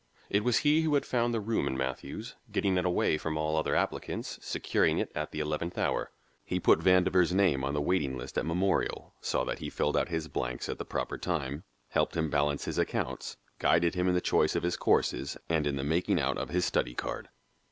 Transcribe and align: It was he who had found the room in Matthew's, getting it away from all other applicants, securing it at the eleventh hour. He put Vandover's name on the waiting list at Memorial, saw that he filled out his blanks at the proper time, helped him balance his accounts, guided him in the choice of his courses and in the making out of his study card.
It 0.31 0.43
was 0.43 0.57
he 0.57 0.81
who 0.81 0.95
had 0.95 1.05
found 1.05 1.31
the 1.31 1.39
room 1.39 1.67
in 1.67 1.77
Matthew's, 1.77 2.33
getting 2.51 2.75
it 2.79 2.85
away 2.85 3.19
from 3.19 3.37
all 3.37 3.55
other 3.55 3.75
applicants, 3.75 4.39
securing 4.41 4.97
it 4.97 5.11
at 5.13 5.29
the 5.29 5.39
eleventh 5.39 5.77
hour. 5.77 6.11
He 6.43 6.59
put 6.59 6.79
Vandover's 6.79 7.35
name 7.35 7.63
on 7.63 7.75
the 7.75 7.81
waiting 7.83 8.17
list 8.17 8.35
at 8.39 8.45
Memorial, 8.47 9.13
saw 9.21 9.43
that 9.43 9.59
he 9.59 9.69
filled 9.69 9.95
out 9.95 10.09
his 10.09 10.27
blanks 10.27 10.67
at 10.69 10.79
the 10.79 10.85
proper 10.85 11.19
time, 11.19 11.65
helped 11.89 12.17
him 12.17 12.31
balance 12.31 12.65
his 12.65 12.79
accounts, 12.79 13.37
guided 13.59 13.93
him 13.93 14.07
in 14.07 14.15
the 14.15 14.21
choice 14.21 14.55
of 14.55 14.63
his 14.63 14.75
courses 14.75 15.37
and 15.47 15.67
in 15.67 15.75
the 15.75 15.83
making 15.83 16.19
out 16.19 16.39
of 16.39 16.49
his 16.49 16.65
study 16.65 16.95
card. 16.95 17.29